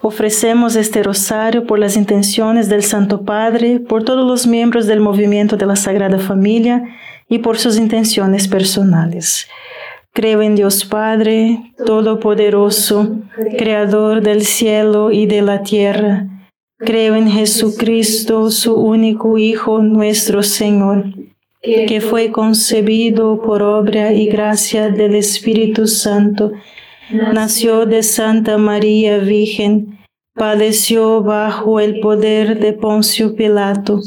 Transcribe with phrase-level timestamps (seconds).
[0.00, 5.56] Ofrecemos este rosario por las intenciones del Santo Padre, por todos los miembros del movimiento
[5.56, 6.84] de la Sagrada Familia
[7.28, 9.48] y por sus intenciones personales.
[10.12, 13.18] Creo en Dios Padre, Todopoderoso,
[13.58, 16.26] Creador del cielo y de la tierra.
[16.78, 21.06] Creo en Jesucristo, su único Hijo, nuestro Señor,
[21.60, 26.52] que fue concebido por obra y gracia del Espíritu Santo
[27.10, 29.98] nació de Santa María Virgen,
[30.34, 34.00] padeció bajo el poder de Poncio Pilato,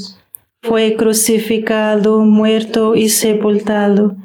[0.63, 4.15] fue crucificado, muerto y sepultado,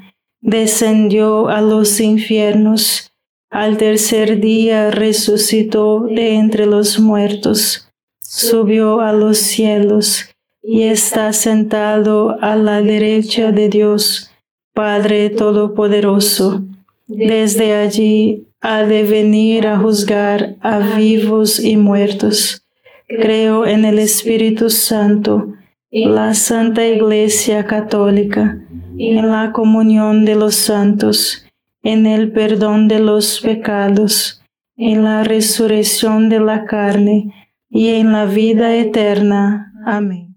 [0.41, 3.11] descendió a los infiernos,
[3.51, 7.89] al tercer día resucitó de entre los muertos,
[8.21, 10.29] subió a los cielos
[10.63, 14.31] y está sentado a la derecha de Dios,
[14.75, 16.63] Padre Todopoderoso.
[17.07, 22.67] Desde allí ha de venir a juzgar a vivos y muertos.
[23.07, 25.55] Creo en el Espíritu Santo,
[25.93, 28.59] la Santa Iglesia Católica,
[28.99, 31.47] en la comunión de los santos,
[31.85, 34.43] en el perdón de los pecados,
[34.77, 37.33] en la resurrección de la carne
[37.71, 39.73] y en la vida eterna.
[39.87, 40.35] Amén.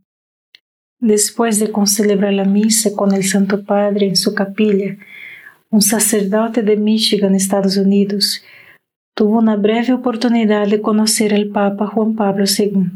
[0.99, 4.97] Después de concelebrar la misa con el Santo Padre en su capilla,
[5.71, 8.43] un sacerdote de Michigan, Estados Unidos,
[9.15, 12.91] tuvo una breve oportunidad de conocer al Papa Juan Pablo II.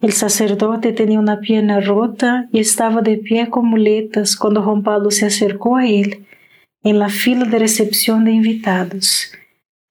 [0.00, 5.10] El sacerdote tenía una pierna rota y estaba de pie con muletas cuando Juan Pablo
[5.10, 6.26] se acercó a él
[6.82, 9.32] en la fila de recepción de invitados.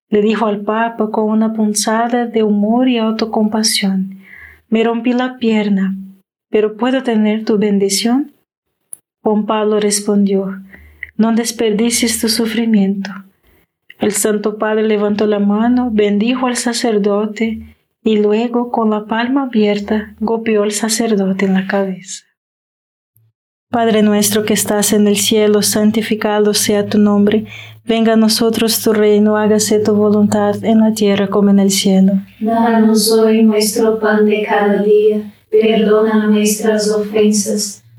[0.10, 4.18] Le dijo al Papa con una punzada de humor y autocompasión,
[4.70, 5.96] me rompí la pierna,
[6.50, 8.32] pero ¿puedo tener tu bendición?
[9.22, 10.62] Juan Pablo respondió,
[11.18, 13.12] no desperdicies tu sufrimiento.
[14.00, 20.16] El Santo Padre levantó la mano, bendijo al sacerdote y luego con la palma abierta
[20.20, 22.24] golpeó al sacerdote en la cabeza.
[23.70, 27.46] Padre nuestro que estás en el cielo, santificado sea tu nombre,
[27.84, 32.14] venga a nosotros tu reino, hágase tu voluntad en la tierra como en el cielo.
[32.40, 37.84] Danos hoy nuestro pan de cada día, perdona nuestras ofensas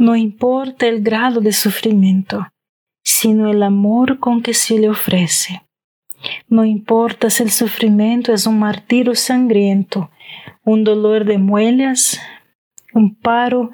[0.00, 2.46] No importa el grado de sufrimiento,
[3.04, 5.60] sino el amor con que se le ofrece.
[6.48, 10.10] No importa si el sufrimiento es un martirio sangriento,
[10.64, 12.18] un dolor de muelas,
[12.94, 13.72] un paro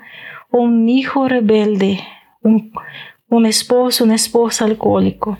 [0.50, 2.00] o un hijo rebelde,
[2.42, 2.72] un,
[3.28, 5.38] un esposo, una esposa alcohólico.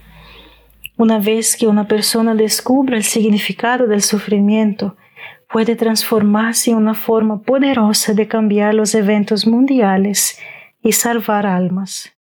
[0.97, 4.97] Una vez que una persona descubre el significado del sufrimiento,
[5.51, 10.39] puede transformarse en una forma poderosa de cambiar los eventos mundiales
[10.87, 12.13] y salvar almas.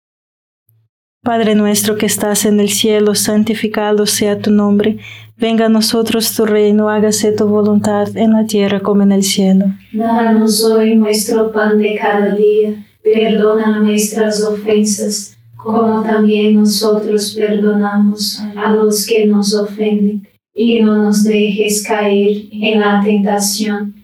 [1.23, 4.99] Padre nuestro que estás en el cielo, santificado sea tu nombre,
[5.37, 9.67] venga a nosotros tu reino, hágase tu voluntad en la tierra como en el cielo.
[9.93, 18.73] Danos hoy nuestro pan de cada día, perdona nuestras ofensas, como también nosotros perdonamos a
[18.73, 24.04] los que nos ofenden, y no nos dejes caer en la tentación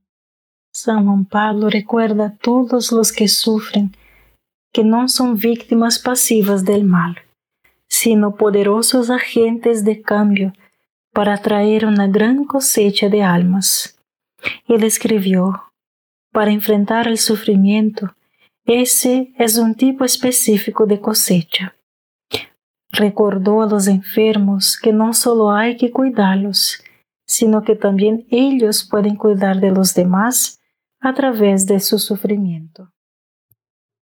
[0.73, 3.93] San Juan Pablo recuerda a todos los que sufren
[4.71, 7.17] que no son víctimas pasivas del mal,
[7.89, 10.53] sino poderosos agentes de cambio
[11.11, 13.99] para traer una gran cosecha de almas.
[14.65, 15.61] Él escribió,
[16.31, 18.15] para enfrentar el sufrimiento,
[18.63, 21.75] ese es un tipo específico de cosecha.
[22.93, 26.81] Recordó a los enfermos que no solo hay que cuidarlos,
[27.25, 30.60] sino que también ellos pueden cuidar de los demás
[31.01, 32.91] a través de su sufrimiento.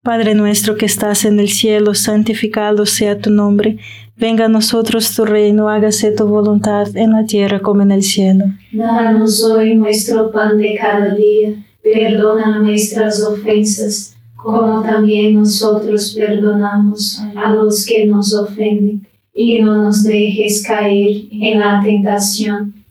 [0.02, 3.78] Padre nuestro que estás en el cielo, santificado sea tu nombre,
[4.16, 8.44] venga a nosotros tu reino, hágase tu voluntad en la tierra como en el cielo.
[8.72, 17.52] Danos hoy nuestro pan de cada día, perdona nuestras ofensas, como también nosotros perdonamos a
[17.52, 22.77] los que nos ofenden, y no nos dejes caer en la tentación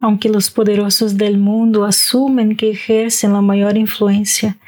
[0.00, 4.58] Aunque los poderosos del mundo asumen que ejercen la mayor influencia,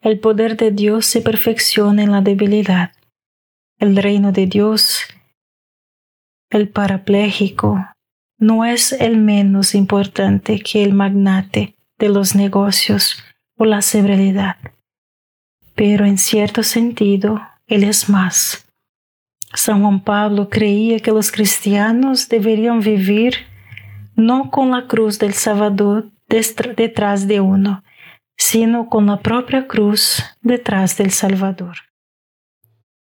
[0.00, 2.92] El poder de Dios se perfecciona en la debilidad.
[3.78, 5.00] El reino de Dios,
[6.50, 7.82] el parapléjico,
[8.38, 13.24] no es el menos importante que el magnate de los negocios
[13.56, 14.56] o la severidad,
[15.74, 18.66] pero en cierto sentido él es más.
[19.54, 23.36] San Juan Pablo creía que los cristianos deberían vivir
[24.16, 26.10] no con la cruz del Salvador
[26.76, 27.84] detrás de uno,
[28.36, 31.76] sino con la propia cruz detrás del Salvador.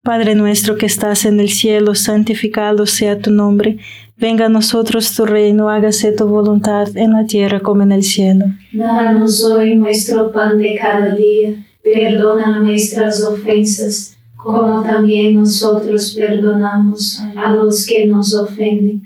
[0.02, 3.80] Padre nuestro que estás en el cielo, santificado sea tu nombre,
[4.16, 8.46] venga a nosotros tu reino, hágase tu voluntad en la tierra como en el cielo.
[8.72, 17.52] Danos hoy nuestro pan de cada día, perdona nuestras ofensas, como también nosotros perdonamos a
[17.52, 19.06] los que nos ofenden,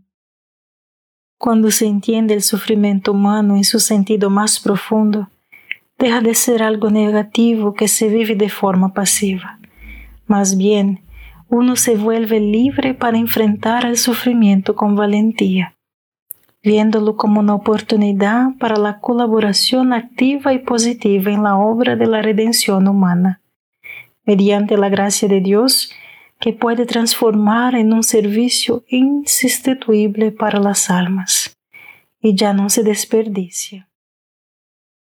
[1.41, 5.27] Cuando se entiende el sufrimiento humano en su sentido más profundo,
[5.97, 9.57] deja de ser algo negativo que se vive de forma pasiva.
[10.27, 10.99] Más bien,
[11.49, 15.73] uno se vuelve libre para enfrentar el sufrimiento con valentía,
[16.61, 22.21] viéndolo como una oportunidad para la colaboración activa y positiva en la obra de la
[22.21, 23.41] redención humana.
[24.27, 25.91] Mediante la gracia de Dios,
[26.41, 31.55] que puede transformar en un servicio insustituible para las almas
[32.19, 33.87] y ya no se desperdicia.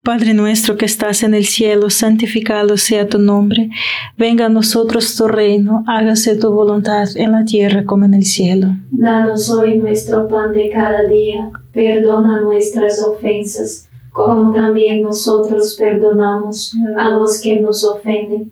[0.03, 3.69] Padre nuestro que estás en el cielo, santificado sea tu nombre.
[4.17, 8.67] Venga a nosotros tu reino, hágase tu voluntad en la tierra como en el cielo.
[8.91, 17.09] Danos hoy nuestro pan de cada día, perdona nuestras ofensas, como también nosotros perdonamos a
[17.09, 18.51] los que nos ofenden,